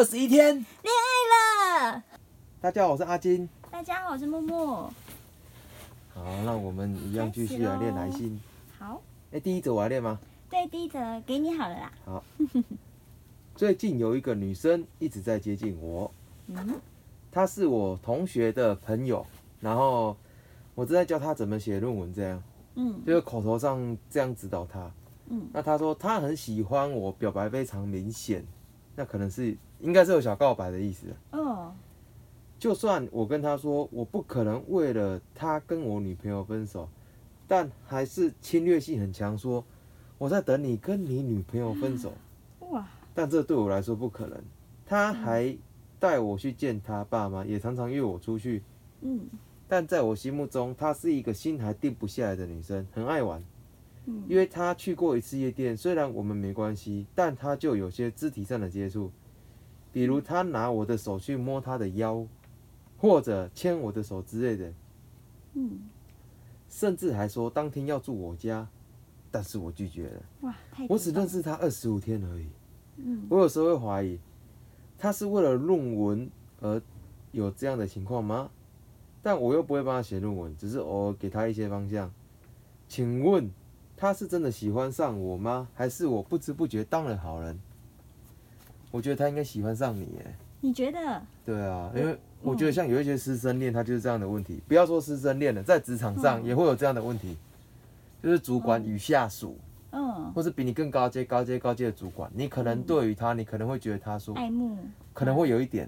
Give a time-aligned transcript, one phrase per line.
[0.00, 0.54] 二十一天。
[0.54, 2.02] 恋爱了。
[2.58, 3.46] 大家好，我是阿金。
[3.70, 4.90] 大家好，我是默默。
[6.14, 8.40] 好，那我们一样继续来练来信。
[8.78, 9.02] 好。
[9.30, 10.18] 哎，第一则我来练吗？
[10.48, 11.92] 对，第一则给你好了啦。
[12.06, 12.24] 好。
[13.54, 16.10] 最近有一个女生一直在接近我。
[16.46, 16.80] 嗯。
[17.30, 19.26] 她是我同学的朋友，
[19.60, 20.16] 然后
[20.74, 22.42] 我正在教她怎么写论文，这样。
[22.76, 23.04] 嗯。
[23.04, 24.90] 就是口头上这样指导她。
[25.26, 25.46] 嗯。
[25.52, 28.42] 那她说她很喜欢我，表白非常明显。
[28.96, 31.06] 那可能是应该是有小告白的意思。
[31.32, 31.72] 哦。
[32.58, 36.86] 就算我跟他说我不可能为了他跟我女朋友分手，
[37.48, 39.64] 但还是侵略性很强，说
[40.18, 42.12] 我在等你跟你女朋友分手。
[42.68, 42.86] 哇！
[43.14, 44.38] 但这对我来说不可能。
[44.84, 45.56] 他还
[45.98, 48.62] 带我去见他爸妈，也常常约我出去。
[49.00, 49.20] 嗯。
[49.66, 53.42] 但在我心目中，她是一个心还定不下来的女生，很爱玩。
[54.04, 54.22] 嗯。
[54.28, 59.10] 因为他去过一次夜店，虽然我们没关系，但他就有些肢体上的接触，
[59.92, 62.26] 比如他拿我的手去摸他的腰。
[63.02, 64.74] 或者牵我的手之类的，
[65.54, 65.88] 嗯，
[66.68, 68.68] 甚至还说当天要住我家，
[69.30, 70.22] 但是我拒绝了。
[70.42, 70.54] 哇，
[70.86, 72.46] 我只认识他二十五天而已。
[72.96, 74.18] 嗯，我有时候会怀疑，
[74.98, 76.30] 他是为了论文
[76.60, 76.82] 而
[77.32, 78.50] 有这样的情况吗？
[79.22, 82.12] 但我又不会帮他写论文，只是偶尔给他一些方向。
[82.86, 83.50] 请问
[83.96, 85.68] 他是真的喜欢上我吗？
[85.72, 87.58] 还是我不知不觉当了好人？
[88.90, 90.34] 我觉得他应该喜欢上你，耶。
[90.60, 91.22] 你觉得？
[91.44, 92.18] 对啊，因为。
[92.42, 94.62] 我觉得像有一些师生恋，他就是这样的问题。
[94.66, 97.36] 不要说师生恋了，在职场上也会有这样的问题，
[98.22, 99.58] 就是主管与下属，
[99.90, 104.78] 嗯，或是比你更高阶、高阶、高阶的主管，你可能对于他，你可能会觉得他说爱慕，
[105.12, 105.86] 可能会有一点，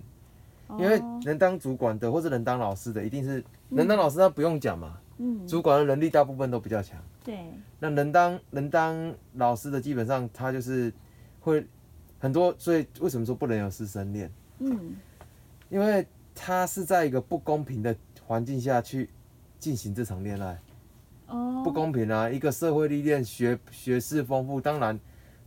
[0.79, 7.47] 因为能当主管的或是能当老师的，一定是能当老师，他不用讲嘛，嗯，主管的能力大部分都比较强，对，
[7.79, 10.93] 那能当能当老师的，基本上他就是
[11.41, 11.67] 会
[12.23, 14.31] 很多，所以为什么说不能有师生恋？
[14.61, 14.97] 嗯，
[15.69, 16.07] 因为。
[16.35, 17.95] 他是在一个不公平的
[18.27, 19.11] 环境下去
[19.59, 20.59] 进行这场恋爱，
[21.27, 22.27] 哦，不公平啊！
[22.29, 24.99] 一个社会历练、学学识丰富，当然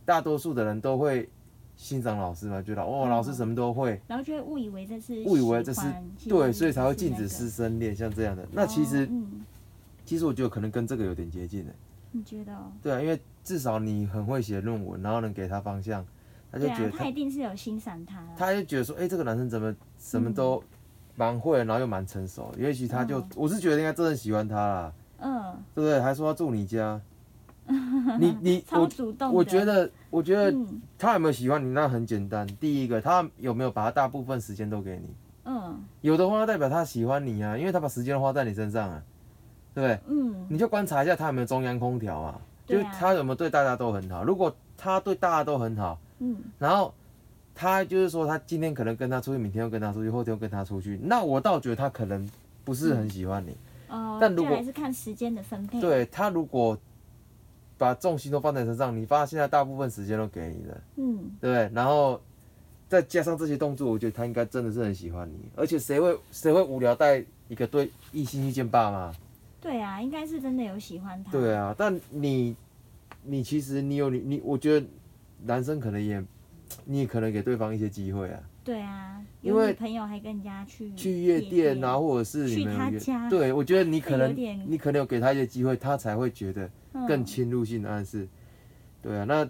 [0.04, 1.28] 大多数的人都会
[1.76, 5.80] 欣赏老师嘛，觉得哦，老师什么都会，然后就会误以为这是误以为这是
[6.28, 8.46] 对，所以才会禁止师生恋，像这样的。
[8.52, 9.10] 那其实，
[10.04, 11.74] 其实我觉得可能跟这个有点接近的。
[12.12, 12.72] 你觉得？
[12.80, 16.06] 对啊，因为至少你很会写论文，然后能给他方向，
[16.52, 18.22] 他就觉得他一定是有欣赏他。
[18.36, 20.62] 他就觉得说，哎，这个男生怎么什么都。
[21.18, 25.98] 蛮会，然后又蛮成熟，也许他就，我是觉得应该真的喜欢他啦，嗯，对不对？
[25.98, 27.00] 还说要住你家，
[28.20, 30.54] 你你我主动我觉得，我觉得
[30.98, 32.46] 他有没有喜欢你，那很简单。
[32.60, 35.14] 第一个，他有没有把他大部分时间都给你？
[35.46, 39.02] 嗯，有的话代表他喜欢你啊，因为他把时间花在你身上啊，
[39.72, 39.98] 对不对？
[40.14, 44.22] 嗯，你就观察一下他有没有中央空调啊，就他有没有对大家都很好。
[44.22, 46.92] 如果他对大家都很好，嗯，然后。
[47.58, 51.00] 他就是说，他今天可能跟他出去，明天又跟他出去，后天又跟他出去。
[51.02, 52.30] 那我倒觉得他可能
[52.66, 53.56] 不是很喜欢你。
[53.88, 54.18] 哦。
[54.20, 55.80] 但如果还是看时间的分配。
[55.80, 56.78] 对他如果
[57.78, 60.80] 把重心都放在身上，你发现他大部分时间都给你了。
[60.96, 61.16] 嗯。
[61.40, 61.70] 对不对？
[61.74, 62.20] 然后
[62.90, 65.48] 再加上这些动作，我觉得他应该真的是很喜欢你。
[65.56, 69.10] 而且谁会谁会无聊带一个对异性去见爸妈？
[69.62, 71.32] 对啊，应该是真的有喜欢他。
[71.32, 72.54] 对啊，但你
[73.22, 74.86] 你其实你有你你，我觉得
[75.44, 76.24] 男生可能也。
[76.84, 78.40] 你也可能给对方一些机会啊。
[78.64, 83.30] 对啊，因为朋友还跟人家去去夜店啊，或者是去他家。
[83.30, 84.34] 对，我觉得你可能
[84.68, 86.68] 你可能有给他一些机会，他才会觉得
[87.06, 88.26] 更侵入性的暗示。
[89.00, 89.48] 对啊，那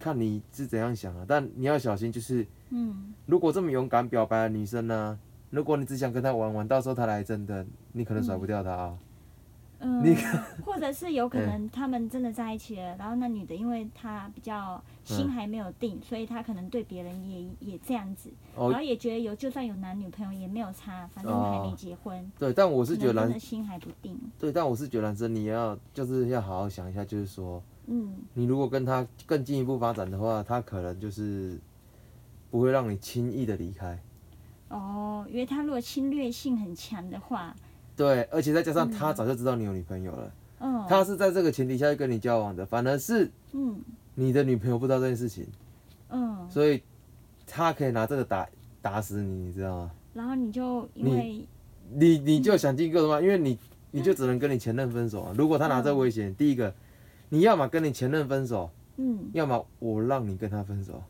[0.00, 5.16] 看你是怎样想啊，但你要小心，就是嗯，如果这么勇敢表白的女生呢，
[5.50, 8.98] 如果你只想跟他玩玩，到时候他来真的，你可能甩不掉他啊。
[8.98, 8.98] 嗯，
[10.64, 22.30] 或者是有可能他们真的在一起了，然后那女的因为她比较心还没有定，所以她可能对别人也也这样子，然后也觉得有就算有男女朋友也没有差，反正还没结婚。
[22.38, 24.20] 对，但我是觉得男生心还不定。
[24.38, 31.58] 对，但我是觉得男生你要就是要好好想一下，就是说，嗯，你如果跟他更进一步发展的话，他可能就是
[32.50, 33.98] 不会让你轻易的离开。
[34.68, 37.56] 哦，因为他如果侵略性很强的话。
[38.00, 43.78] 对，而且再加上他早就知道你有女朋友了，嗯，他是在这个前提下跟你交往的，反而是，嗯，
[44.14, 45.46] 你的女朋友不知道这件事情，
[46.08, 46.82] 嗯，所以
[47.46, 48.48] 他可以拿这个打
[48.80, 49.90] 打死你，你知道吗？
[50.14, 51.46] 然后你就因为，
[51.92, 53.58] 你你就想尽各种办法，因为你
[53.90, 55.34] 你就只能跟你前任分手啊。
[55.36, 56.72] 如果他拿这威胁，第一个，
[57.28, 61.02] 你要么跟你前任分手，嗯，要么我让你跟他分手，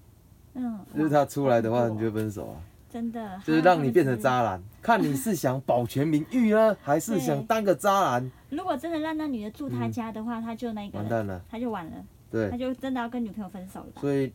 [0.55, 2.57] 嗯，就是他出来的话，你就分手啊。
[2.93, 8.31] 真的，就是让你变成渣男， 看你是想保全名誉呢，还是想当个渣男？
[8.51, 11.93] 如果真的让那女的住他家的话，他就那个完蛋了，他就完了，
[12.31, 14.01] 对，他就真的要跟女朋友分手了。
[14.01, 14.33] 所以，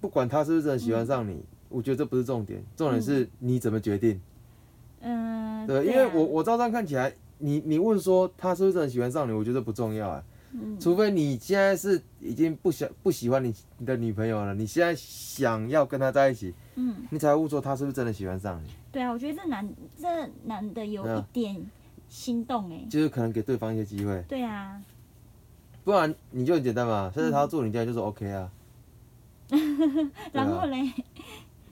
[0.00, 4.20] 不管他是不是真的喜欢上你，我觉得这不是重点，重点是你怎么决定。
[5.00, 10.22] 嗯，对，因为我我照这样看起来，你你问说他是不是很喜欢上你，我觉得不重要啊。
[10.60, 10.78] 嗯。
[10.80, 18.68] 除非你现在是已经不想不喜欢你你的女朋友了，你现在想要跟她在一起，嗯，你才会问说他是不是真的喜欢上你。
[18.92, 19.68] 对啊，我觉得这男
[19.98, 20.08] 这
[20.44, 21.64] 男的有一点
[22.08, 22.86] 心动哎。
[22.90, 24.22] 就是可能给对方一些机会。
[24.28, 24.80] 对啊。
[25.84, 28.50] 不然你就很简单嘛，甚至他做你家就是 OK 啊。
[30.32, 30.92] 然后嘞？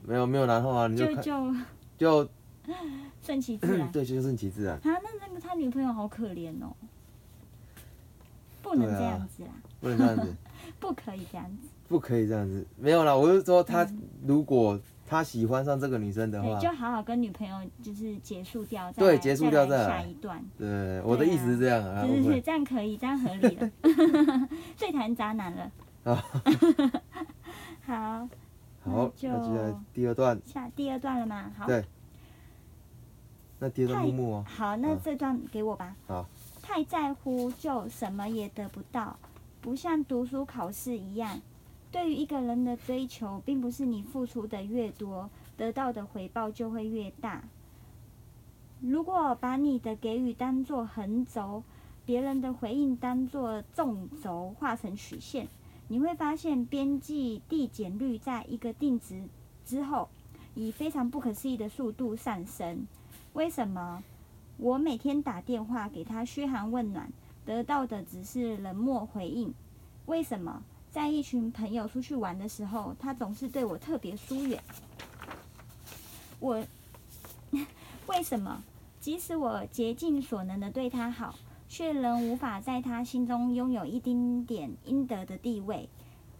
[0.06, 1.54] 没有没有然后啊，你就就
[1.98, 2.28] 就。
[3.20, 4.74] 顺其自然， 对，就顺其自然。
[4.76, 6.74] 啊，那那个他女朋友好可怜哦，
[8.64, 9.50] 不能这样子啦，
[9.80, 10.34] 不能这样子，
[10.80, 13.86] 不可以这样子，不可以这样子，没有啦，我是说他
[14.26, 20.42] 如果他喜欢上这个女生的话，就好好跟女朋友就是结束掉，对，结束掉再下一段。
[20.56, 23.70] 对，我的意思是这样啊，是是是，这样可以，这样合理了，
[24.76, 25.70] 最谈渣男了。
[27.86, 28.28] 好，好，
[28.84, 31.52] 那，就第二段，下第二段了吗？
[31.56, 31.66] 好。
[31.66, 31.84] 对。
[33.60, 34.44] 那第二段木木哦。
[34.46, 35.94] 好，那这段给我吧。
[36.06, 36.26] 好。
[36.64, 39.18] 太在乎就什么也得不到，
[39.60, 41.42] 不像读书考试一样。
[41.92, 45.28] 对于一个人的追求，并不是你付出的越多，
[45.58, 47.44] 得到的回报就会越大。
[48.80, 51.62] 如果把你的给予当作横轴，
[52.06, 55.46] 别人的回应当作纵轴，画成曲线，
[55.88, 59.22] 你会发现边际递减率在一个定值
[59.66, 60.08] 之后，
[60.54, 62.86] 以非常不可思议的速度上升。
[63.34, 64.02] 为什么
[64.56, 67.12] 我每天打电话给他嘘寒问暖，
[67.44, 69.52] 得到的只是冷漠回应？
[70.06, 74.62] 为什么在一群朋友出去玩的时候，他总是对我特别疏远？
[76.38, 76.64] 我
[78.06, 78.62] 为什么
[79.00, 81.34] 即使我竭尽所能的对他好，
[81.68, 85.88] 却仍无法在他心中拥有一丁点应得的地位？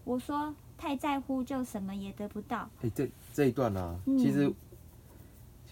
[0.05, 2.71] 我说太在乎就什么也得不到。
[2.83, 4.53] 哎，这这一段呢，其实。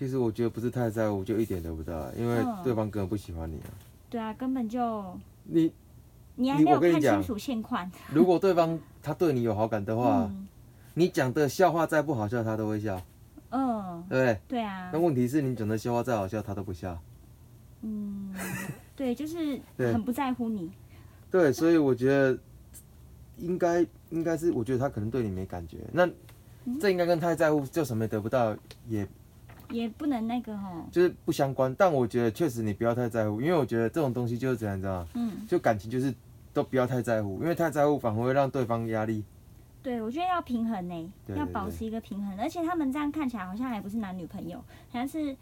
[0.03, 3.71] 其实我觉得不是太在乎，就一点得不到，因为对方根本不喜欢你啊。
[4.11, 5.73] 对啊，根本就你
[6.35, 7.89] 你还没有看清楚现况。
[8.13, 10.29] 如果对方他对你有好感的话，
[10.95, 13.01] 你讲的笑话再不好笑，他都会笑。
[13.51, 14.41] 嗯，对不对？
[14.49, 14.91] 对啊。
[14.93, 17.01] 那问题是你讲的笑话再好笑，他都不笑。
[17.83, 18.35] 嗯，
[18.97, 20.69] 对， 就是很不在乎你。
[21.31, 22.37] 对，所以我觉得
[23.39, 25.79] 应该应该是，我觉得他可能对你没感觉。
[25.93, 26.11] 那
[26.81, 28.57] 这应该跟太在乎就什么也得不到
[28.89, 29.07] 也。
[29.73, 31.75] 也不能那个哈，就是不相关。
[31.75, 35.09] 但我觉得确实你不要太在乎，因为我觉得这种东西就是这样，知道吗？
[35.15, 35.47] 嗯。
[35.49, 36.15] 就感情就是
[36.53, 39.25] 都不要太在乎，因为太在乎反而会让对方压力。
[39.83, 42.39] 对，我觉得要平衡呢，要保持一个平衡。
[42.39, 45.37] 而且他们这样看起来好像还不是男女朋友，好像是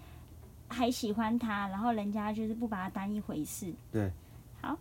[0.68, 3.72] 还喜欢他，然后人家就是不把他当一回事。
[3.92, 4.10] 对。
[4.62, 4.78] 好，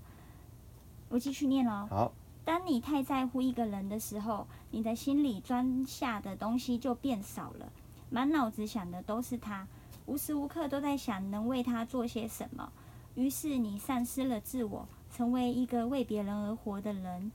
[1.10, 1.88] 我继续念喽。
[1.90, 2.14] 好。
[2.46, 7.72] 当你太在乎一个人的时候，你的心里装下的东西就变少了。
[8.10, 9.68] 满脑子想的都是他，
[10.06, 12.72] 无时无刻都在想能为他做些什么。
[13.16, 17.32] 于是你丧失了自我，成为一个为别人而活的人。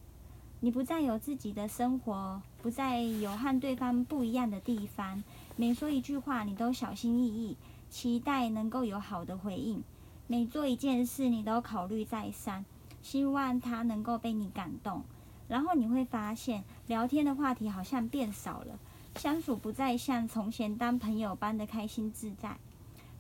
[0.61, 5.23] 你不再有自己的生活，不再有和对方不一样的地方。
[5.57, 7.57] 每说一句话，你都小心翼翼，
[7.91, 9.83] 期待能够有好的回应。
[10.27, 12.65] 每做一件事，你都考虑再三，
[13.03, 15.03] 希望他能够被你感动。
[15.49, 18.79] 然后你会发现，聊天的话题好像变少了。
[19.17, 22.57] 相处不再像从前当朋友般的开心自在。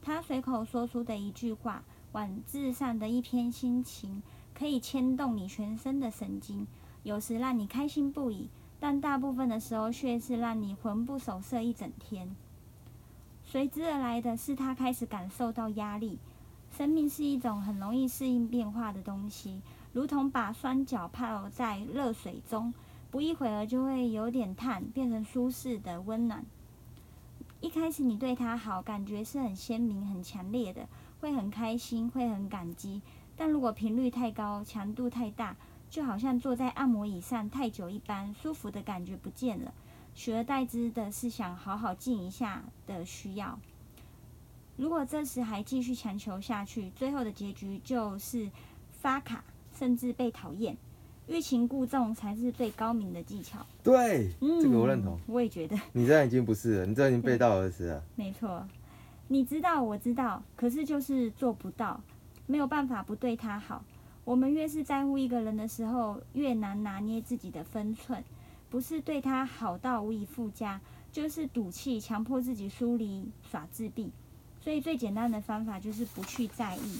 [0.02, 1.82] 他随口说出的一句话，
[2.12, 4.22] 文字上的一篇心情，
[4.52, 6.66] 可以牵动你全身的神经，
[7.02, 12.36] 有时让你开心不已，但大部分的时候却是让你魂不守舍一整天。
[13.44, 16.18] 随之而来的是，他开始感受到压力。
[16.76, 22.74] 生命是一种很容易适应变化的东西，如同把双脚泡在热水中。
[23.14, 26.44] 不一会儿就会有点烫，变成舒适的温暖。
[27.60, 30.88] 一开始你对他好，感觉是很鲜明、很强烈的，
[31.20, 33.00] 会很开心，会很感激。
[33.36, 35.56] 但如果频率太高，强度太大，
[35.88, 39.72] 就好像坐在按摩椅上太久一般，舒服的感觉不见了，
[40.16, 43.60] 取而代之的是想好好静一下的需要。
[44.76, 48.50] 如果这时还继续强求下去，最后的结局就是
[48.90, 50.76] 发卡，甚至被讨厌。
[51.26, 53.64] 欲擒故纵才是最高明的技巧。
[53.82, 55.18] 对，这个我认同。
[55.26, 55.74] 我也觉得。
[55.92, 58.02] 你这样已经不是了，你这已经背道而驰了。
[58.14, 58.66] 没错，
[59.28, 62.00] 你知道，我知道，可是就是做不到，
[62.46, 63.82] 没有办法不对他好。
[64.24, 68.22] 我们越是在乎一个人的时候，越难拿捏自己的分寸。
[68.70, 70.80] 不是对他好到无以复加，
[71.12, 74.10] 就是赌气，强迫自己疏离，耍自闭。
[74.60, 76.98] 所以最简单的方法就是不去在意，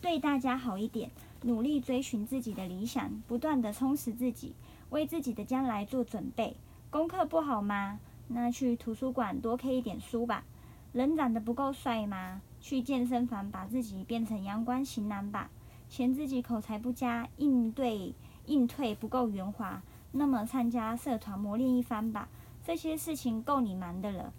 [0.00, 1.10] 对大家好一点。
[1.42, 4.54] 努力追寻自己的理想，不断的充实自己，
[4.90, 6.56] 为自己的将来做准备。
[6.90, 7.98] 功课不好吗？
[8.28, 10.44] 那去图书馆多 K 一点书吧。
[10.92, 12.42] 人长得不够帅吗？
[12.60, 15.50] 去健身房把自己变成阳光型男吧。
[15.88, 18.14] 嫌自己口才不佳，应对
[18.46, 19.82] 应退不够圆滑，
[20.12, 22.28] 那么参加社团磨练一番吧。
[22.64, 24.32] 这些事情够你忙的了。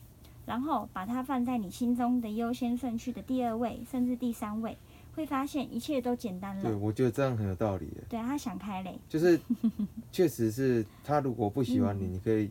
[0.46, 4.78] 然后把它放在你心中的优先顺序的第二位，甚至第三位，
[5.14, 6.64] 会发现一切都简单了。
[6.64, 7.92] 对，我觉得这样很有道理。
[8.10, 9.00] 对他想开嘞。
[9.10, 9.40] 就是，
[10.12, 12.50] 确实是他如果不喜欢你，你可以，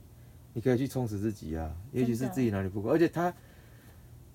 [0.53, 1.75] 你可以去充实自己啊。
[1.93, 3.33] 也许是自己哪里不够，而且他，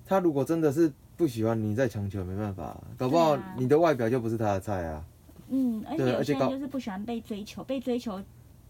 [0.06, 5.06] 他如果真的是不喜欢你，再强求没办法，搞不好你的外表就不是他的菜啊。
[5.50, 8.22] 嗯，而且有些人就是不喜欢被追求，被追求。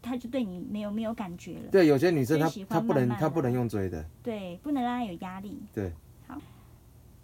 [0.02, 1.72] 他就对你没有没有感觉了。
[1.72, 4.06] 对，有些女生她她不能她不能用追的。
[4.22, 5.60] 对，不能让她有压力。
[5.74, 5.92] 对。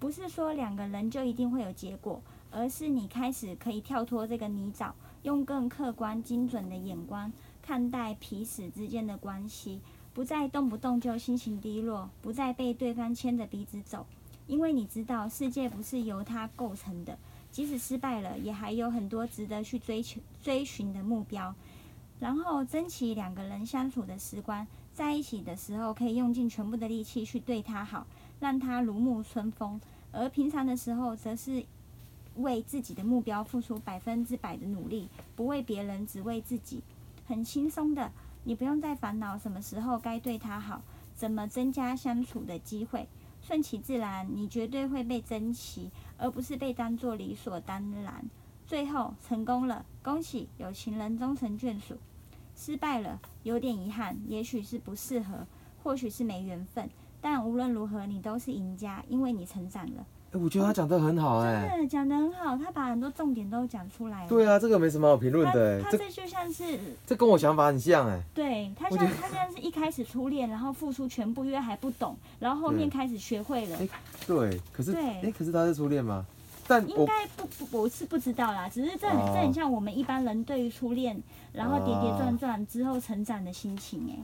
[0.02, 4.92] 不是说两个人就一定会有结果，而是你开始可以跳脱这个泥沼，
[5.22, 7.32] 用更客观精准的眼光
[7.62, 9.80] 看待彼此之间的关系，
[10.12, 14.08] 不再动不动就心情低落，不再被对方牵着鼻子走，
[14.48, 17.16] 因为你知道世界不是由他构成的，
[17.52, 21.54] 即使失败了，也还有很多值得去追求追寻的目标。
[22.20, 28.06] 然后珍惜两个人相处的时光，在一起的时候可以用尽全部的力气去对他好，
[28.40, 29.80] 让他如沐春风；
[30.12, 31.64] 而平常的时候，则是
[32.36, 36.82] 为自己的目标付出百分之百的努力，不为别人，只为自己，
[37.26, 38.12] 很轻松的。
[38.44, 40.82] 你不用再烦恼什么时候该对他好，
[41.14, 43.08] 怎么增加相处的机会，
[43.42, 48.26] 顺其自然，你绝对会被珍惜，而不是被当作理所当然。
[48.66, 51.98] 最后成功了，恭喜有情人终成眷属。
[52.56, 55.46] 失败了，有点遗憾，也许是不适合，
[55.84, 56.90] 或许是没缘分，
[57.22, 60.06] 但无论如何，你都是赢家，因为你成长了。
[60.34, 64.30] 哎，我觉得他讲的很好，哎，真的讲的很好，他把很多重点都讲出来了。
[64.30, 73.78] 对啊，这个没什么好评论的，他这就像是，这跟我想法很像，哎，对他像他像是一开始初恋，然后付出全部，因为还不懂，然后后面开始学会了。
[74.26, 76.26] 对，可是，哎，可是他是初恋吗？
[76.68, 78.70] 但应该不不，我是不知道啦。
[78.70, 84.16] 只是这很这很像我们一般人对于初恋，然后跌跌撞撞之后成长的心情哎。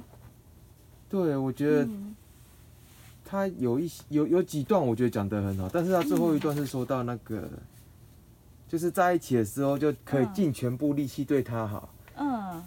[1.09, 1.85] 对，我觉得
[3.29, 7.49] 他有一些有有几段我觉得讲得很好，但是他最后一段是说到那个，
[8.67, 11.93] 就是在一起的时候就可以尽全部力气对他好。
[12.15, 12.63] 嗯。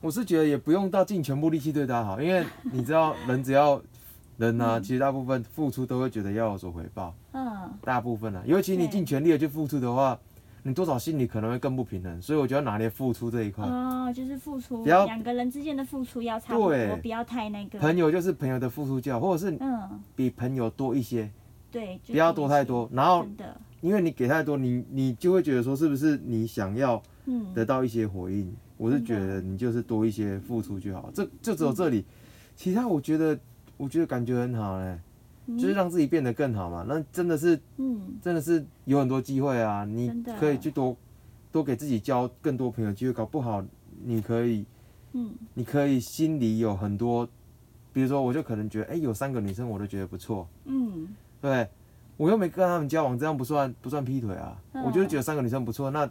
[0.00, 3.80] 我是觉得也不用到尽全部力气对他好，因为你知道人只要。
[4.36, 7.14] 人呢，其实大部分付出都会觉得要有所回报。
[7.34, 10.18] 嗯，大部分啊，尤其你尽全力的去付出的话，
[10.64, 12.20] 你多少心里可能会更不平衡。
[12.20, 13.64] 所以我觉得拿捏付出这一块。
[13.64, 17.78] 哦，就是付出，两个人之间的付出要差不多，不要太那个。
[17.78, 21.30] 朋友就是朋友的付出就好，或者是嗯，比朋友多一些。
[21.70, 22.88] 对，不要多太多。
[22.92, 23.24] 然后，
[23.80, 27.00] 因为你给太多，你你就会觉得说，是不是你想要
[27.54, 28.54] 得到一些回应？
[28.76, 31.10] 我是觉得你就是多一些付出就好。
[31.14, 32.04] 这就只有这里，
[32.56, 33.38] 其他我觉得。
[33.76, 34.96] 我觉得感觉很好嘞，
[35.58, 36.84] 就是让自己变得更好嘛。
[36.88, 39.84] 那真的是，嗯，真的是有很多机会啊。
[39.84, 40.96] 你可以去多
[41.52, 43.64] 多给自己交更多朋友机会，搞不好
[44.02, 44.64] 你可以，
[45.12, 47.28] 嗯，你可以心里有很多，
[47.92, 51.08] 比如说我就可能觉得，哎，有三个女生我都觉得不错，嗯，
[51.40, 51.68] 对，
[52.16, 54.56] 我又没跟他们交往，这样不算不算劈腿啊？
[54.84, 56.10] 我就觉得三个女生不错，那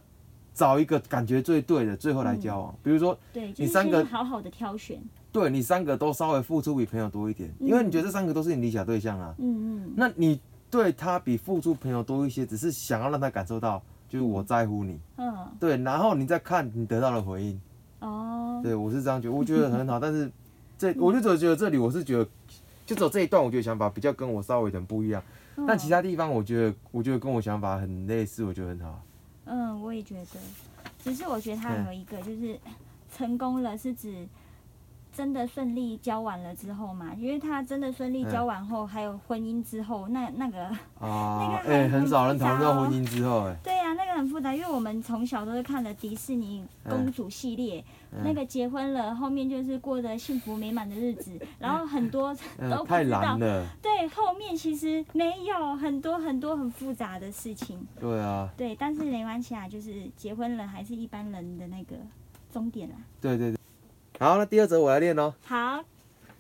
[0.53, 2.75] 找一个感觉最对的，最后来交往。
[2.83, 5.01] 比如说，对，你三个好好的挑选。
[5.33, 9.33] 对你三个都稍微付出比朋友多一点，因为你觉得这三个都是你理想对象啊。
[9.39, 9.93] 嗯嗯。
[9.97, 14.99] 那你对他比付出朋友多一些，只是想要让他感受到，就是我在乎你。
[15.17, 15.35] 嗯。
[15.59, 17.59] 对，然后你再看你得到的回应。
[17.99, 18.61] 哦。
[18.63, 19.97] 对，我是这样觉得，我觉得很好。
[19.99, 20.31] 但是
[20.77, 22.27] 这，我就只觉得这里，我是觉得，
[22.85, 25.21] 就走这一段，我觉得想法比较跟我稍微有点不一样。
[25.67, 29.01] 但其他地方，我觉得，我觉得跟我想法很类似，我觉得很好。
[29.45, 30.25] 嗯，我也觉得。
[31.03, 32.57] 只是我觉得他有一个，就是
[33.15, 34.27] 成功了，是指。
[35.15, 37.13] 真的顺利交往了之后嘛？
[37.17, 40.65] 因为他真的顺利交往后，还有婚姻之后，那那个
[40.99, 47.83] 啊， 哎，很少人讨论到婚姻之后，哎，对呀，那个很复杂，因为我们从小都是看了迪士尼公主系列，
[48.23, 52.35] 那个结婚了，后面就是过着幸福美满的日子， 然后很多
[52.69, 61.95] 都太难了，对，后面其实没有很多很多很复杂的事情，对啊，对，但是没关系啊，就是结婚了还是一般人的那个
[62.51, 63.62] 终点啦，对对对。
[64.19, 65.33] 好，那第二则我来练哦。
[65.43, 65.83] 好，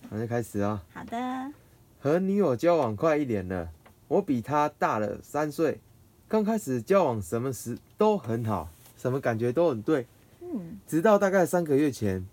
[0.09, 0.79] 那就开始哦。
[0.93, 1.51] 好的。
[1.99, 3.69] 和女友交往快一年了，
[4.07, 5.79] 我比她大了三岁。
[6.27, 10.05] 刚开始交往，什么时都很好，什么感觉都很对。
[10.39, 10.79] 嗯。
[10.87, 12.25] 直到大概三个月前，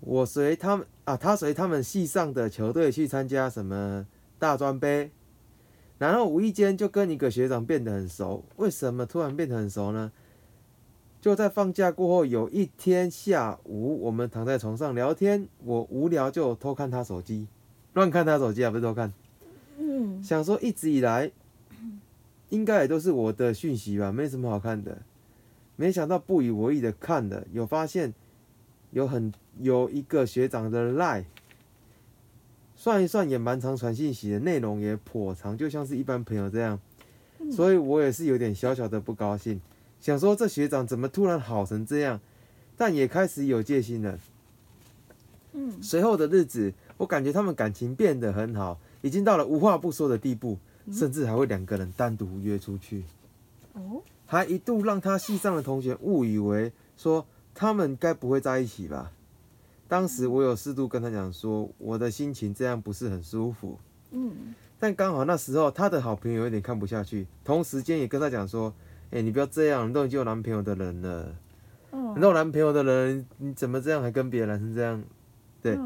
[0.00, 4.06] 我随他们啊，他随他们系上的球队去参加什么
[4.38, 5.10] 大专杯，
[5.98, 8.44] 然后无意间就跟一个学长变得很熟。
[8.56, 10.12] 为什么突然变得很熟呢？
[11.22, 17.46] 就在放假过后，有一天下午，我们躺在床上聊天，我无聊就偷看他手机，
[17.92, 19.12] 乱看他手机啊，不是偷看。
[19.78, 20.20] 嗯。
[20.20, 21.30] 想说一直以来，
[22.48, 24.98] 应该也都是我的讯息吧，没什么好看的。
[25.76, 28.12] 没想到不以为意的看了，有发现
[28.90, 31.22] 有很有一个学长的 lie，，
[32.74, 36.80] 算一算也蛮长传信息的，内容也颇长，就像是一般朋友这样。
[37.52, 39.60] 所以我也是有点小小的不高兴。
[40.02, 42.20] 想说这学长怎么突然好成这样，
[42.76, 44.18] 但也开始有戒心了。
[45.52, 50.58] 嗯，随后的日子，我感觉他们感情变得很好，已经到了无话不说的地步，
[50.90, 53.04] 甚至还会两个人单独约出去。
[53.74, 59.12] 哦，还一度让他系上的同学误以为说他们该不会在一起吧？
[59.86, 63.78] 当时我有适度跟他讲说，我的心情这样不是很舒服。
[64.10, 68.74] 嗯，但刚好那时候他的好朋友有点看不下去，同时间也跟他讲说。
[69.12, 71.36] 哎，你不要这样，你都已经有男朋友的人了。
[71.92, 72.14] 嗯。
[72.16, 75.04] 你有男朋友的人，你怎么这样还跟别的男生这样？
[75.60, 75.78] 对。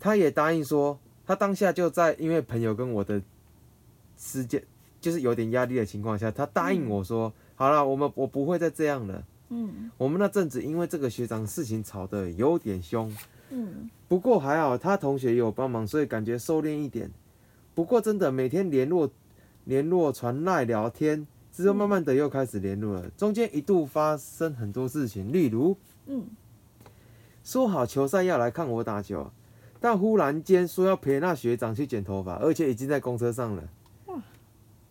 [0.00, 3.22] 他也答应说，他当下就在因为朋友跟我的
[4.18, 4.60] 时间
[5.00, 9.24] 就是有点压力的情况下，他答应我说，好了，我们我不会再这样了。
[9.50, 9.88] 嗯。
[9.96, 13.16] 我们那阵子因为这个学长事情吵得有点凶。
[13.50, 13.88] 嗯。
[14.08, 17.08] 不过还好，他同学也有帮忙，所以感觉收敛一点。
[17.72, 19.08] 不过真的每天联络
[19.64, 21.24] 联络传赖聊天。
[21.52, 26.24] 之后慢慢的又开始联络了，中间一度发生很多事情，例如，嗯，
[27.44, 29.30] 说好球赛要来看我打球，
[29.78, 33.62] 但忽然间说要陪那学长去剪头发，而且已经在公车上了。
[34.06, 34.20] 哇，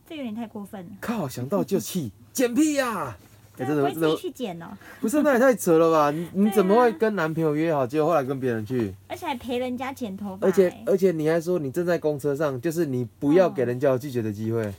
[0.08, 0.92] 这有点太过分了。
[1.02, 3.18] 靠，想到就气，剪屁呀！
[3.58, 4.68] 真的，真的去剪哦。
[5.02, 6.10] 不是，那也太扯了吧？
[6.10, 8.94] 你你怎么会跟男朋友约好，结果后来跟别人去？
[9.08, 10.48] 而且还陪人家剪头发。
[10.48, 14.62] 而且而且你还说你正在公车上，就是你不要给人家有拒绝的机会。
[14.66, 14.74] 你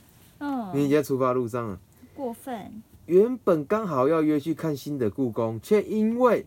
[0.73, 1.79] 已经在出发路上了，
[2.15, 2.81] 过分。
[3.05, 6.45] 原本刚好要约去看新的故宫，却因为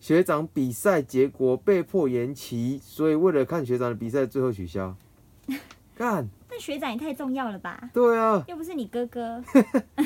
[0.00, 4.94] 学长比赛结果被迫延期，所以为了看学长的比赛，最后取消。
[5.96, 6.28] 干！
[6.50, 7.90] 那学长也太重要了吧？
[7.92, 9.42] 对啊，又不是你哥哥，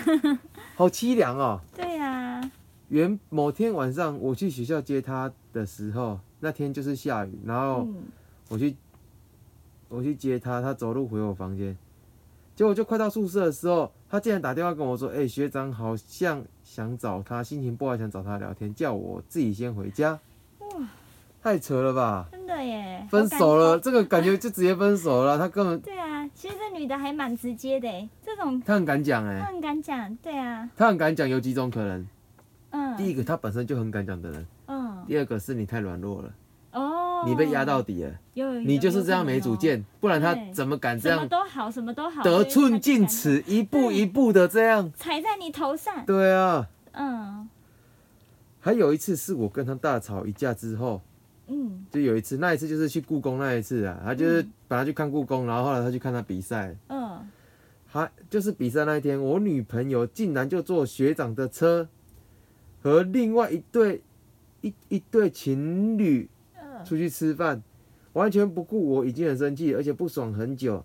[0.76, 1.60] 好凄凉哦。
[1.74, 2.40] 对啊。
[2.88, 7.88] 原某天晚上我去学校接他的时候，那天就是下雨，然后
[8.48, 8.76] 我去
[9.88, 11.76] 我去接他，他走路回我房间。
[12.58, 20.18] 结果就快到宿舍的时候，他竟然打电话跟我说：“哎，学长好像想找他，心情不好，想找他聊天，叫我自己先回家。”
[20.58, 20.66] 哇，
[21.40, 22.26] 太扯了吧！
[22.32, 25.38] 真的耶，分手了，这个感觉就直接分手了。
[25.38, 32.04] 他根本 对啊，其实这女的还蛮直接的，这种他很敢讲哎，他很敢讲，对啊，他很敢讲，有几种可能。
[32.70, 36.34] 嗯，第一个他本身就很敢讲的人，嗯，第二个是你太软弱了。
[37.26, 38.12] 你被压到底了，
[38.60, 41.18] 你就是这样没主见，不然他怎么敢这样？
[41.18, 46.04] 什么都好，什么都好，得寸进尺，一步一步的这样踩在你头上。
[46.06, 47.48] 对啊，嗯。
[48.60, 51.00] 还有一次是我跟他大吵一架之后，
[51.46, 57.26] 嗯，就有一次，那一次就是去故宫那一次啊，他就是本来去看故宫，然后后来他去看他比赛，嗯，
[57.86, 61.88] 还就是比赛那一天，我女朋友竟然就坐学长的车，
[62.82, 64.02] 和另外一对
[64.60, 66.28] 一一对情侣。
[66.84, 67.62] 出去吃饭，
[68.12, 70.84] 完全不顾我已经很生气，而且不爽很久，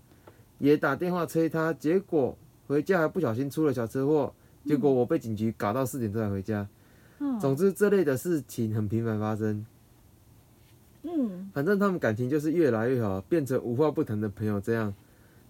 [0.58, 4.34] 也打电话催他，结果回家还不小心出了小车祸，
[4.65, 6.67] 结果我被警局搞到四点多才回家。
[7.39, 9.65] 总之这类的事情很频繁发生。
[11.03, 14.93] 嗯，反正他们感情就是越来越好，变成无话不谈的朋友这样。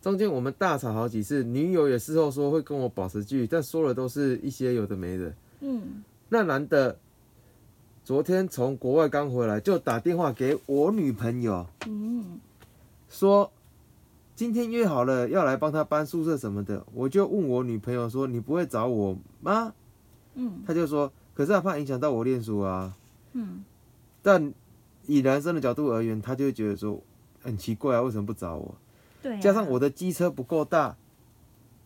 [0.01, 5.33] 中间我们大吵好几次，女友也事后说会跟我保持距离，但说了都是一些有的没的。
[5.61, 6.97] 嗯，那男的。
[8.03, 12.39] 昨天从国外刚回来，就打电话给我女朋友，嗯，
[13.07, 13.49] 说
[14.35, 16.85] 今天约好了要来帮她搬宿舍什么的。
[16.93, 19.73] 我就问我女朋友说：“你不会找我吗？”
[20.35, 22.93] 嗯，他就说：“可是他怕影响到我练书啊。”
[23.31, 23.63] 嗯，
[24.21, 24.53] 但
[25.05, 26.99] 以男生的角度而言，他就会觉得说
[27.41, 28.75] 很奇怪啊，为什么不找我？
[29.21, 30.97] 对，加上我的机车不够大，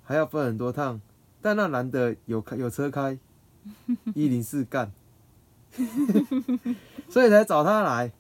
[0.04, 1.00] 还要分很多趟，
[1.44, 3.20] 但那男的有开有车开，
[4.16, 4.92] 一零四干。
[7.10, 8.12] 所以才找他来，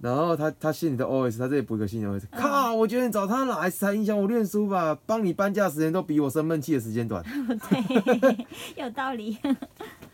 [0.00, 2.72] 然后他他心里的 OS，他这里补个心里 OS，靠！
[2.74, 7.22] 我觉得你找他来才影响我念书吧，帮你搬家时间都比我生闷气的时间短。
[7.24, 9.38] 对，有道理。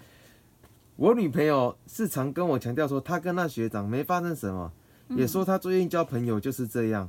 [0.96, 4.72] 我女朋友是常跟我强调说，她跟那学长没发生什么，
[5.10, 7.08] 也说她最近交朋友就是这样，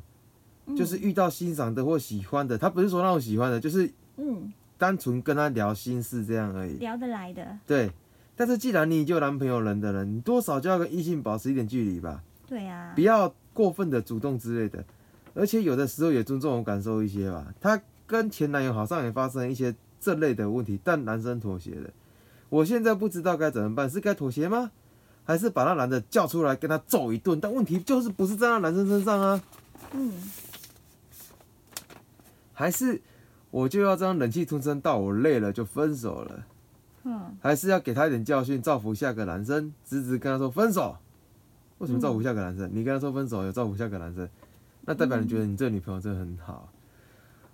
[0.75, 7.57] 就是遇到欣赏的或喜欢的，她不是说那种喜欢的，就是嗯，单纯跟他聊心事这样而已，聊得来的。
[7.67, 7.91] 对。
[8.35, 12.21] 但是既然你已经有男朋友人的人，你多少就要跟异性保持一点距离吧。
[12.47, 12.91] 对呀。
[12.95, 14.83] 不要过分的主动之类的，
[15.33, 17.53] 而且有的时候也尊重我感受一些吧。
[17.61, 21.89] 她跟前男友好像也发生一些这类的问题，但男生妥协了。
[22.49, 24.71] 我现在不知道该怎么办，是该妥协吗？
[25.23, 27.39] 还是把那男的叫出来跟他揍一顿？
[27.39, 29.41] 但问题就是不是在那男生身上啊。
[29.93, 30.13] 嗯。
[32.53, 33.01] 还是
[33.49, 36.45] 我就要这样忍气吞声到我累了就分手了。
[37.05, 37.37] 嗯。
[37.41, 40.97] 还是要给他一点教训，造福下个男生，直直跟他说分手。
[41.77, 42.69] 为什么造福下个男生？
[42.73, 44.27] 你跟他说分手，有造福下个男生，
[44.81, 46.69] 那代表你觉得你这女朋友真的很好。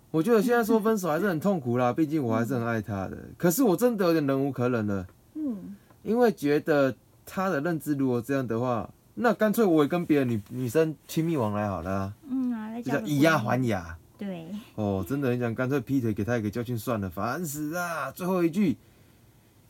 [0.09, 3.17] 我觉得现在说分手还是很痛苦啦，毕竟我还是很爱她的。
[3.37, 5.07] 可是我真的有点忍无可忍了。
[5.35, 5.75] 嗯。
[6.03, 6.93] 因为觉得
[7.25, 12.13] 他的认知如果这样的话，那干脆我也跟别的女女生亲密往来好了。
[12.27, 13.97] 嗯啊，叫以牙还牙。
[14.17, 14.47] 对。
[14.75, 18.11] 哦，真的很想干脆劈腿给他一个教训算了，烦死啦！
[18.11, 18.77] 最后一句，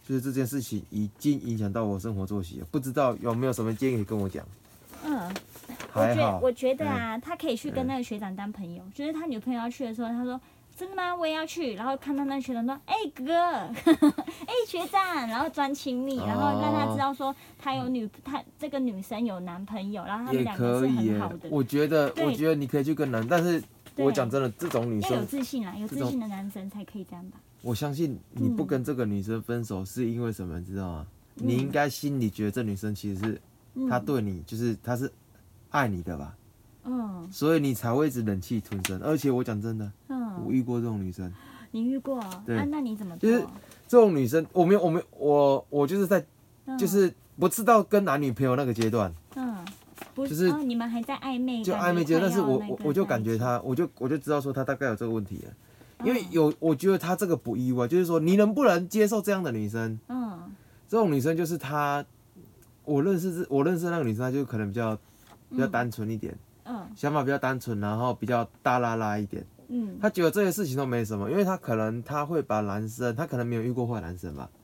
[0.07, 4.45] 就是这件事情已经影响到我生活作息了，不知道有没有什么建议跟我讲？
[5.05, 5.31] 嗯。
[5.93, 8.81] 我觉我觉得啊，他可以去跟那个学长当朋友。
[8.93, 10.39] 就是他女朋友要去的时候，他说
[10.77, 11.13] ：“真的吗？
[11.13, 13.33] 我也要去。”然后看到那学长说：“哎哥，
[14.47, 21.49] 哎学长。”然后专亲密，然后让他知道说他有女，他这个女生有男朋友，然后他们两个是很好的。
[21.49, 23.61] 我觉得，我觉得你可以去跟男，但是
[23.97, 27.37] 我讲真的，这种女生有自信啊，有自信的男生才可以这样吧。
[27.61, 31.07] 我相信你不跟这个女生分手是因为什么，你知道吗？
[31.35, 33.41] 你应该心里觉得这女生其实是
[33.89, 35.11] 她对你，就是她是。
[35.73, 36.35] 爱你的吧，
[36.83, 38.99] 嗯，所以你才会一直忍气吞声。
[39.01, 41.33] 而且我讲真的，嗯，我遇过这种女生。
[41.71, 42.21] 你遇过？
[42.45, 43.15] 对，那你怎么？
[43.15, 43.39] 就是
[43.87, 46.21] 这种女生，我没有，我没有，我我就是在，
[46.77, 49.50] 就是不知道跟男女朋友那个阶段，嗯，
[50.15, 52.29] 就是你们还在暧昧，就暧昧阶段。
[52.29, 55.53] 但是我我我就感觉他，我就我就知道说他大概有这个问题了，
[56.03, 59.99] 因为有，我觉得他这个不意外，就是说你能不能接受这样的女生？
[60.09, 60.51] 嗯，
[60.87, 62.05] 这种女生就是她，
[62.85, 64.97] 我认识是，我认识那个女生，她就可能比较。
[65.53, 66.33] 比较单纯一点，
[66.63, 74.60] 嗯，想法比较单纯，然后比较大拉拉一点，嗯，她觉得这些事情都没什么，因为她可能她会把男生，她可能没有遇过坏男生吧，哦，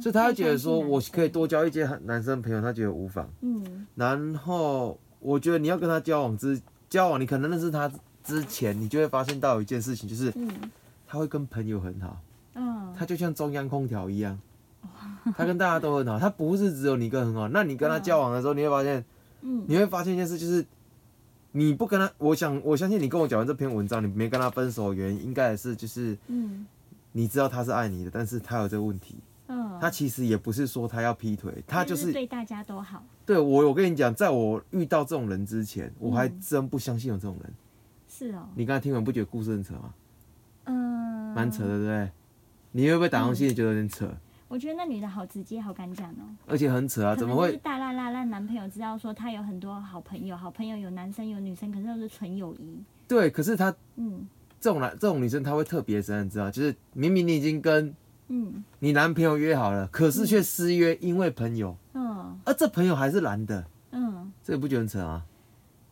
[0.00, 7.90] 所以他会觉得说我可以多交一些男生朋友，他觉得无妨，嗯，然后我觉得你要跟他交往之交往，你可能认识他
[8.24, 10.48] 之前，你就会发现到一件事情，就是，嗯，
[11.06, 12.20] 他会跟朋友很好，
[12.54, 14.38] 嗯，他就像中央空调一样，
[15.36, 19.04] 他跟大家都很好，他不是只有你跟很好，那你跟他交往的时候，你会发现。
[19.40, 20.66] 嗯，你会发现一件事，就是
[21.52, 26.66] 你不跟他，我想我相信你跟我讲完这篇文章，你没跟他分手，原因应该也是就是，嗯，
[27.12, 29.22] 你知道他是爱你的，但是他有这个问题，嗯，
[29.80, 33.04] 他其实也不是说他要劈腿，他就是对大家都好。
[33.24, 37.52] 对我，我跟你讲，在我遇到这种人之前，我还真不相信有这种人。
[38.08, 38.48] 是哦。
[38.54, 39.94] 你刚才听完不觉得故事很扯吗？
[40.64, 42.10] 嗯，蛮扯的，对不对？
[42.72, 44.08] 你会不会打从心里觉得有点扯？
[44.48, 52.82] 我觉得那女的好直接，好敢讲哦，而且很扯啊，怎么会大辣辣让男朋友知道说她有很多好朋友，好朋友有男生有女生，可是都是纯友谊。
[53.06, 54.26] 对，可是她，嗯，
[54.58, 56.50] 这种男这种女生她会特别深你知道？
[56.50, 57.94] 就是明明你已经跟，
[58.28, 65.24] 嗯，你男朋友约好了，可是却失约，因为朋友，嗯，而这朋友还是男的，嗯，这个不觉得很扯吗？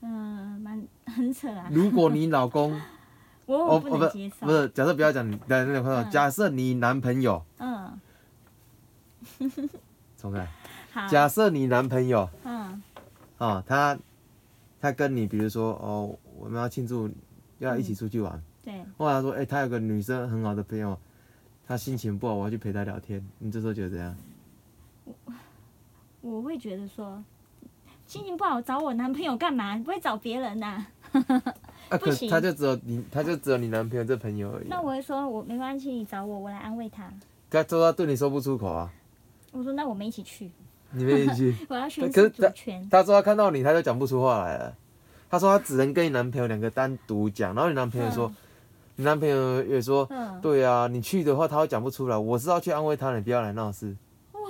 [0.03, 1.69] 嗯，蛮很扯啊。
[1.73, 2.81] 如果你老公，
[3.47, 7.99] 我我不能接受，不是，假设不要讲你的那个朋友， 假设你男朋友，嗯。
[10.17, 10.47] 重开。
[11.09, 12.83] 假设你男朋友，嗯，
[13.39, 13.99] 啊，他，
[14.81, 17.11] 他跟你，比如说，哦，我们要庆祝，
[17.59, 18.85] 要一起出去玩，对。
[18.97, 20.99] 或者说，哎，他有个女生很好的朋友，
[21.67, 24.17] 他心情不好，我要去陪他聊天，你这时候觉得怎样？
[25.05, 25.15] 我，
[26.21, 27.23] 我会觉得说，
[28.07, 29.77] 心情不好找我男朋友干嘛？
[29.79, 30.87] 不会找别人呐？
[32.01, 34.69] 不行，他就只有你，他就只有你男朋友这朋友而已。
[34.69, 37.13] 那我会说，我没关系，你找我，我来安慰他。
[37.51, 38.93] 他说他对你说不出口啊。
[39.53, 40.51] 我说那我们一起去。
[40.91, 41.67] 你们一起去。
[41.71, 42.87] 我要宣誓主权。
[42.91, 44.77] 他说他看到你，他就讲不出话来了。
[45.29, 48.33] 他说他只能跟你男朋友两个单独讲，然后你男朋友说，
[48.97, 50.09] 你男朋友也说，
[50.41, 52.17] 对啊，你去的话他会讲不出来。
[52.17, 53.95] 我是要去安慰他，你不要来闹事。
[54.33, 54.41] 哇，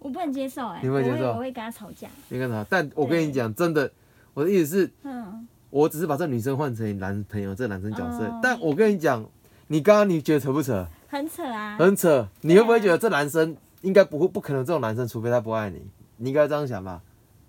[0.00, 0.80] 我不能接受哎。
[0.82, 1.28] 你会接受？
[1.28, 2.08] 我会跟他吵架。
[2.28, 3.90] 你跟他，但我跟你讲，真的，
[4.34, 8.28] 我的意思是，嗯，我只是把这女生换成男朋友，这男生角色。
[8.42, 9.24] 但我跟你讲，
[9.68, 10.86] 你刚刚你觉得扯不扯？
[11.08, 11.76] 很扯啊。
[11.78, 13.56] 很扯，你会不会觉得这男生？
[13.82, 15.86] 应该不会，不可能这种男生，除非他不爱你。
[16.16, 17.00] 你应该这样想吧？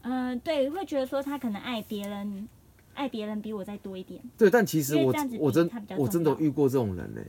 [0.03, 2.47] 嗯，对，会觉得说他可能爱别人，
[2.95, 4.19] 爱别人比我再多一点。
[4.37, 7.21] 对，但其实我我真我真的遇过这种人呢。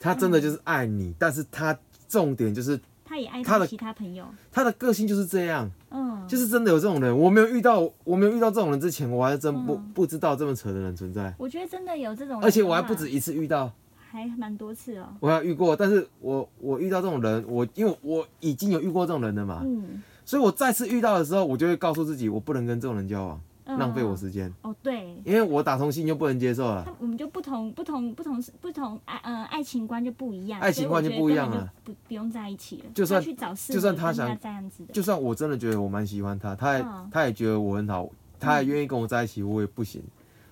[0.00, 1.76] 他真的就是爱你，但是他
[2.08, 4.24] 重点就是他也爱他的其他朋友。
[4.52, 7.16] 他的个性就是这样，嗯，就是真的有这种人。
[7.16, 11.34] 我没有遇到，我没有遇到这种人之前，我还真不不知道这么扯的人存在。
[11.36, 13.72] 我觉得真的有这种，而且我还不止一次遇到。
[14.10, 23.40] 还蛮多次哦，我有遇过，但是我我遇到这种人，我因为我已经有遇过这种人的嘛，嗯，所以我再次遇到的时候，我就会告诉自己，我不能跟这种人交往，
[23.76, 24.52] 浪费我时间。
[24.62, 25.14] 哦，对。
[25.24, 26.90] 因为我打从心就不能接受了。
[26.98, 30.58] 我们就不同不同不同不同爱嗯爱情观就不一样。
[30.60, 31.70] 爱情观就不一样了。
[31.84, 32.84] 不不用在一起了。
[32.94, 34.92] 就算去找就算他想这样子的。
[34.92, 38.08] 就算我真的觉得我蛮喜欢他，他也他也觉得我很好，
[38.40, 40.02] 他也愿意跟我在一起，我也不行。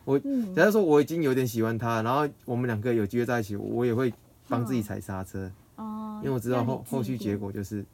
[0.04, 4.12] 我假如说我已经有点喜欢他，然后我们两个有机会在一起，我也会
[4.48, 5.50] 帮自己踩刹车。
[5.76, 6.20] 哦。
[6.22, 7.84] 因为我知道后后续结果就是。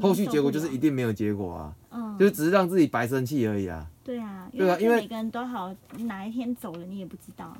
[0.00, 3.86] 后续结果就是一定没有结果啊，嗯，就是只是让自己白生气而已啊。
[4.02, 7.56] 对啊，对啊，因为每个人都好，哪一天走了你也不知道，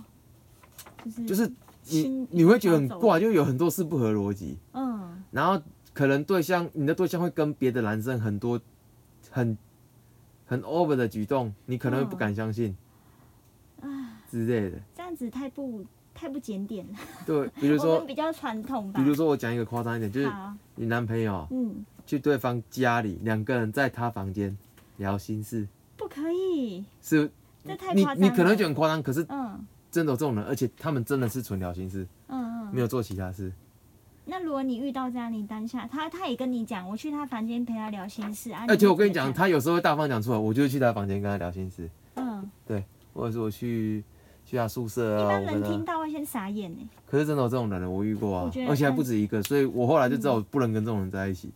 [1.05, 1.53] 就是就是
[1.89, 8.61] 你你会觉得很怪，就有很多事不合逻辑，嗯，然后可能对象你的对象会跟别的男生很多
[9.31, 9.57] 很
[10.47, 12.77] 很 over 的举动，你可能会不敢相信，
[13.81, 16.99] 啊之类的，这样子太不太不检点了。
[17.25, 20.29] 对，比如说 比较传统吧，比如说我讲一个夸张一点，就是
[20.75, 21.85] 你男朋友，嗯。
[22.07, 24.57] 去对方家里，两个人在他房间
[24.97, 26.85] 聊心事，不可以。
[27.01, 27.31] 是，
[27.65, 28.21] 这太夸张。
[28.23, 33.53] 你你可能觉得很夸张，可是，嗯，真的有这种人，而且他们真的是纯聊心事，嗯嗯，没有做其他事。
[34.25, 38.65] 那如果你遇到这样，你当下他他也跟你讲，我去他房间陪他聊心事啊。
[38.69, 41.91] 而且我跟你讲，他有时候会大方讲出来，我就去他房间跟他聊心事。
[42.15, 44.05] 嗯，对，或者是我去
[44.47, 45.41] 去他宿舍啊。
[45.41, 46.89] 一般人听到会先傻眼呢。
[47.05, 51.51] 可是真的有这种人，我遇过啊，而且还不止一个，所以我后来就知道我不能跟这种人在一起。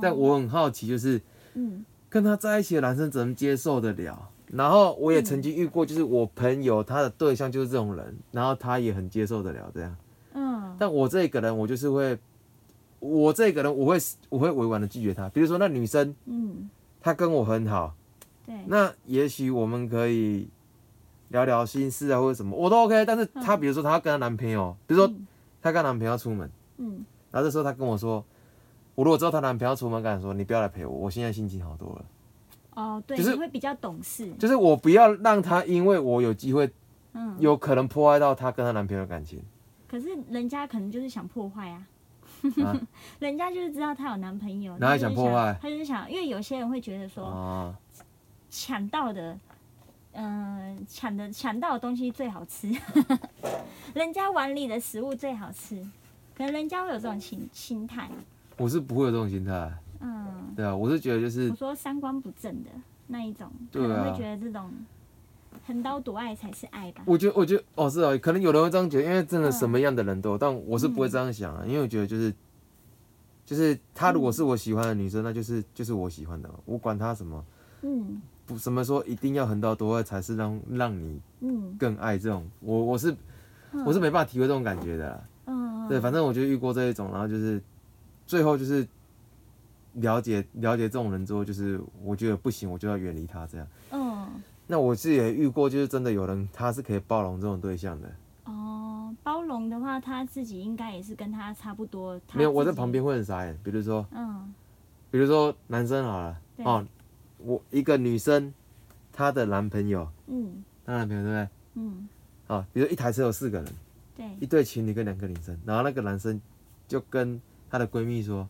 [0.00, 1.20] 但我很好奇，就是，
[1.54, 4.30] 嗯，跟他在一起的男生怎么接受得了？
[4.52, 9.96] 然后我也曾经遇过，就是我朋友他的对象就是这种人，然后他也很接受得了这样。
[10.34, 10.76] 嗯。
[10.78, 12.16] 但我这个人，我就是会，
[13.00, 15.28] 我这个人我会我会委婉的拒绝他。
[15.30, 17.92] 比如说那女生，嗯，她跟我很好，
[18.46, 20.48] 对，那也许我们可以
[21.30, 23.04] 聊聊心事啊，或者什么，我都 OK。
[23.04, 25.12] 但是她比如说她跟她男朋友，比如说
[25.60, 28.24] 她跟男朋友出门，嗯，然后这时候她跟我说。
[28.96, 32.04] 我如果知道她男朋友出门，跟她说：“你不要来陪我，我现在心情好多了。”
[32.74, 34.30] 哦，对，就是会比较懂事。
[34.34, 36.68] 就是我不要让她因为我有机会，
[37.12, 39.40] 嗯，有可能破坏到她跟她男朋友的感情。
[39.86, 41.86] 可是人家可能就是想破坏啊，
[43.20, 47.74] 人家就是知道她有男朋友，然后想破坏，他就是想，因为有些人会觉得说，
[48.50, 49.38] 抢到的，
[50.12, 52.70] 嗯，抢的抢到的东西最好吃，
[53.94, 55.76] 人家碗里的食物最好吃，
[56.36, 58.10] 可能人家会有这种心心态。
[58.58, 62.70] 我是不会有这种心态，嗯，对啊，我是觉得就是我说三观不正的
[63.06, 64.70] 那一种，可能会觉得这种
[65.66, 67.02] 横刀夺爱才是爱吧。
[67.04, 72.32] 我觉得，我觉得哦，是啊，可能有人会这样觉得，因为真的什么样的人都有，但我是不会这样想啊，因为我觉得就是
[73.44, 77.44] 就是他如果是我喜欢的女生，那就是就是我喜欢的，我管他什么，
[77.82, 81.76] 嗯，不什么说一定要横刀夺爱才是让让你嗯。
[81.78, 83.14] 更爱这种，我我是
[83.84, 87.62] 我是没办法体会这种感觉的，嗯，对，反正我就遇过这一种，然后就是。
[88.26, 88.86] 最后就是
[89.94, 93.66] 了解了解这种人之后，就是我觉得不行，我就要远离他这样。
[93.92, 94.28] 嗯。
[94.66, 98.12] 那我自己也遇过，就是真的有人他是可以包容这种对象的。
[98.46, 102.20] 哦，包容的话，他自己应该也是跟他差不多。
[102.32, 103.56] 没有，我在旁边会很傻眼。
[103.62, 104.52] 比如说，嗯，
[105.08, 106.84] 比如说男生好了，哦，
[107.38, 108.52] 我一个女生，
[109.12, 111.48] 她的男朋友，嗯，她男朋友对不对？
[111.74, 112.08] 嗯。
[112.48, 113.72] 好，比如一台车有四个人，
[114.16, 116.40] 对，一对情侣跟两个女生，然后那个男生
[116.88, 117.40] 就跟。
[117.68, 118.48] 她的闺蜜说：“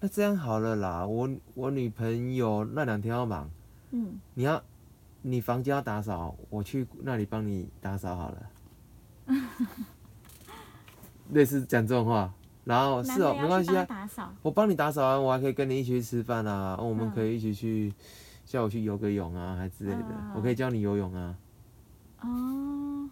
[0.00, 3.50] 那这样好了啦，我我女朋友那两天要忙，
[3.90, 4.62] 嗯，你要
[5.22, 8.50] 你房间要打扫，我去那里帮你打扫好了。
[11.30, 12.32] 类似讲这种话，
[12.64, 13.86] 然后是哦，没关系啊，
[14.42, 17.92] 我帮你打扫完，我还可以跟你一起去吃饭啊，我们可以一起去
[18.44, 21.36] 下午去游个泳啊，还之类的，我可以教你游泳啊。
[22.22, 23.08] 哦，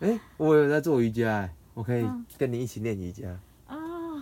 [0.00, 2.04] 哎，我有在做瑜伽哎。”我可以
[2.36, 3.28] 跟你一起练瑜伽。
[3.68, 4.20] 哦，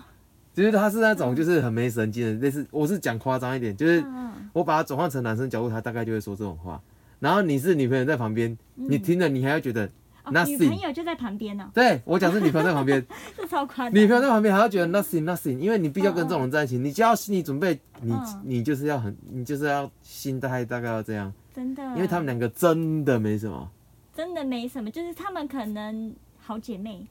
[0.53, 4.05] 就是他是那种就是很没神经的，类似我是讲夸张一点，就是
[4.53, 6.79] 我把它转换成男生角度，他大概就会说这种话。
[7.19, 9.89] 然后你是女朋友在旁边，你听了你还要觉得
[10.27, 11.71] nothing，女朋友就在旁边呢。
[11.73, 13.03] 对我讲是女朋友在旁边，
[13.35, 13.95] 这超夸张。
[13.95, 18.15] 女朋友在旁边还要觉得 nothing nothing，因为你必须要跟这种人在一起，你就要心理准备，你
[18.45, 21.33] 你就是要很，你就是要心态大概要这样。
[21.55, 23.71] 真的，因为他们两个真的没什么，
[24.15, 27.07] 真的没什么，就是他们可能好姐妹。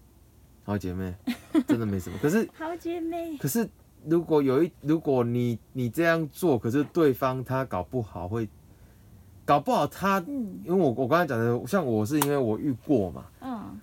[0.65, 1.13] 好姐妹，
[1.67, 2.17] 真的没什么。
[2.19, 3.69] 可是好姐妹，可是
[4.04, 8.49] 如果有一，如果你你这样做，可是对方他搞不好会，
[9.45, 13.80] 搞不好他，嗯，因为我我刚才讲的，像我是因为我遇过嘛，嗯，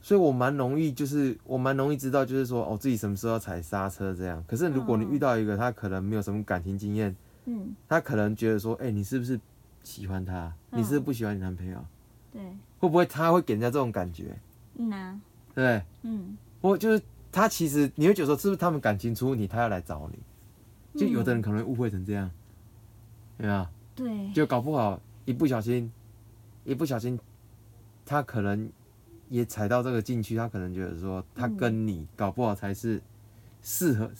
[0.00, 4.42] 所以我蛮容易，就是我蛮容易知道，就是说哦自己什么时候要踩刹车这样。
[4.48, 9.38] 可是如果你遇到一个他可能没有什么感情经验，嗯，他可能觉得说，哎，你是不是
[9.82, 10.50] 喜欢他？
[10.70, 11.78] 你是不是不喜欢你男朋友？
[12.32, 12.42] 对，
[12.78, 14.34] 会不会他会给人家这种感觉？
[14.76, 15.20] 嗯啊。
[15.54, 21.00] 对，嗯，我就是他，其实你会觉得说，是不是他们感情出问题，他要来找你？
[21.00, 22.30] 就有的人可能会误会成这样，
[23.38, 25.90] 对啊，对，就搞不好一不小心，
[26.64, 27.18] 一不小心，
[28.04, 28.70] 他可能
[29.28, 33.00] 也踩到这个禁区，他可能觉得说他跟你搞不好才是
[33.62, 34.10] 适合。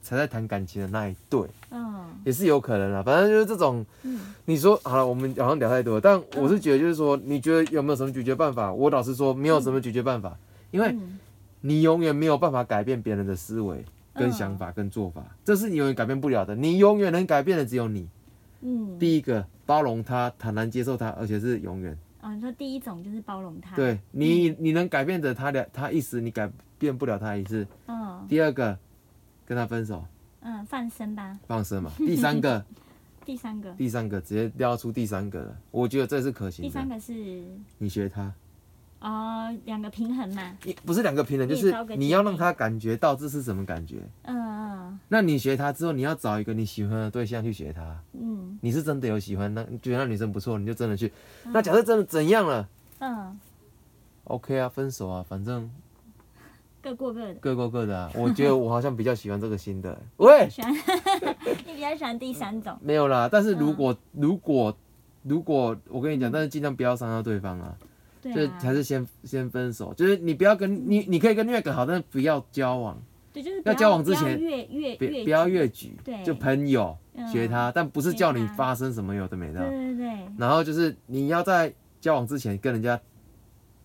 [0.00, 3.02] 才在谈感情的那一对，嗯，也是有可能啦。
[3.02, 8.72] 反正就是这种，嗯，你说好了，我们好像聊太多，但我是觉得就是说，你觉得有没有什么解决办法？
[8.72, 10.38] 我老实说，没有什么解决办法，
[10.70, 10.96] 因为
[11.60, 16.54] 你永远没有办法改变别人的思维、跟想法、跟做法，这是你永远改变不了的。
[16.54, 18.08] 你永远能改变的只有你。
[18.60, 21.96] 嗯，第一个包容他，坦然接受他，而且是永远。
[22.20, 23.76] 哦，你说第一种就是包容他。
[23.76, 27.66] 对你，你能改变的他的他一时，你改变不了他一次。
[27.86, 28.26] 嗯。
[28.28, 28.76] 第二个。
[29.48, 30.04] 跟他分手，
[30.42, 31.90] 嗯，放生吧，放生嘛。
[31.96, 32.62] 第三个，
[33.24, 36.68] 第三个，第三个直接撩出第三个了，我觉得这是可行的。
[36.68, 37.42] 第三个是
[37.78, 38.30] 你学他，
[39.00, 43.96] 哦，两个平衡嘛，不是两个平衡，就是你要让他感觉到这是什么感觉。
[44.24, 44.98] 嗯嗯。
[45.08, 47.96] 那你学他之后，你要找一个你喜欢的对象去学他。
[48.12, 48.58] 嗯。
[48.60, 51.12] 你是真的有喜欢，那觉得那女生不错，你就真的去。
[51.44, 52.68] 那假设真的怎样了？
[52.98, 53.38] 嗯。
[54.24, 55.70] OK 啊，分手啊，反正。
[56.80, 58.10] 各过各的，各过各的啊！
[58.14, 60.00] 我觉得我好像比较喜欢这个新的。
[60.18, 60.48] 喂，
[61.66, 62.78] 你比较喜欢第三种？
[62.80, 64.74] 没有啦，但是如果如果
[65.24, 67.76] 如果我跟你讲，但是尽量不要伤到对方啊。
[68.20, 68.58] 对啊。
[68.60, 73.00] 还是先先分手，就是你不要跟你你可以跟虐狗好，但是不要交往。
[73.32, 75.96] 对，就是要交往之前越越别不要越举。
[76.04, 76.22] 对。
[76.24, 76.96] 就朋友
[77.32, 79.60] 学他，但不是叫你发生什么有的没的。
[79.60, 80.08] 对对对。
[80.38, 82.98] 然后就是你要在交往之前跟人家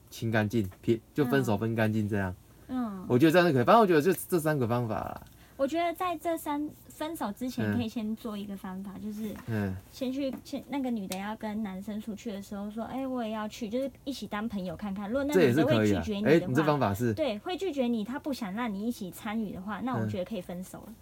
[0.09, 2.33] 清干净，撇就分手分干净这样。
[2.67, 3.63] 嗯，我觉得这样是可以。
[3.63, 5.21] 反正我觉得就这三个方法啦。
[5.57, 15.09] 我觉得在这三分手之前，可以先做一个方法，就是嗯，先去先那个女的要跟男生出去的时候说，哎，我也要去，就是一起当朋友看看。
[15.09, 20.93] 如果那女的会拒绝你的话，你这方法是对，会拒绝你，她不想让你一起参与的话，那我觉得可以分手了。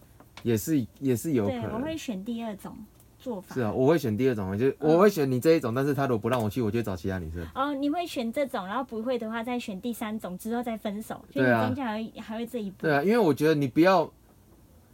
[0.43, 1.73] 也是也是有可能。
[1.73, 2.75] 我会选第二种。
[3.19, 7.45] 做法是啊，我会选第二种，就我会选你这一种，但是他如果不让我去，我就找其他女生。
[7.53, 11.23] 哦，你会选这种，然后不会的话再选第三种，之后再分手。
[11.31, 12.77] 对啊，中间还会还会这一步。
[12.81, 14.11] 对啊，因为我觉得你不要，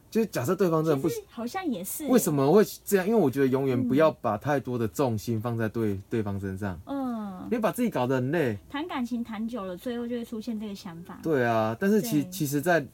[0.09, 2.07] 就是假设对方真的不，好像也是。
[2.07, 3.07] 为什么会这样？
[3.07, 6.79] 因为我觉得永远不要把太多的重心放在对对方身上。
[6.85, 7.47] 嗯。
[7.49, 8.57] 你把自己搞得很累。
[8.69, 11.19] 谈感情谈久了，最后就会出现这个想法。
[11.23, 12.85] 对啊，但是其其实，在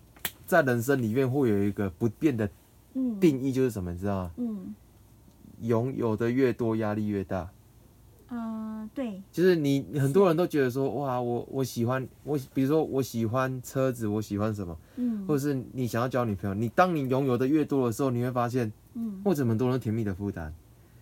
[0.46, 2.48] 在人生里面会有一个不变的
[3.20, 4.32] 定义，就是什么，你知道吗？
[4.38, 4.76] 嗯。
[5.62, 7.50] 拥有的越多，压力越大。
[8.36, 9.22] 嗯，对。
[9.32, 20.52] 就是你很多人都觉得说，哇，我我喜欢我，比如说我喜欢车子，我喜欢什么，嗯，或者是你想要交女朋友，你当你拥有的越多的时候，你会发现，嗯，或者很多人甜蜜的负担，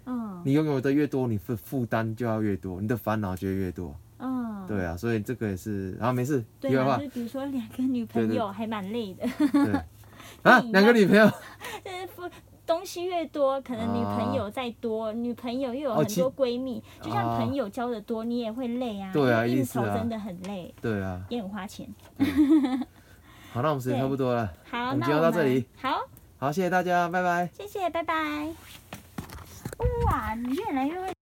[0.05, 9.73] 嗯，你拥有的越多，你负负担就要越多，你的烦恼就越多，嗯，对啊，所以这个也是，然后没事，对啊，就比如说两个女朋友还蛮累的，对，
[10.43, 11.25] 啊，两个女朋友，
[11.85, 12.29] 就是负。
[12.71, 19.11] 东西越多，可能女朋友再多，女朋友又有很多闺蜜，就像朋友交的多，你也会累啊。
[19.11, 20.73] 对啊，应酬真的很累。
[20.81, 21.85] 对啊，也很花钱。
[23.51, 24.49] 好，那我们时间差不多了。
[24.69, 25.65] 好，我们就到这里。
[25.81, 25.99] 好，
[26.39, 27.49] 好，谢谢大家，拜拜。
[27.53, 28.15] 谢谢，拜拜。
[30.05, 31.20] 哇，你越来越会。